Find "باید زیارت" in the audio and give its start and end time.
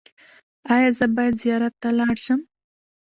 1.15-1.73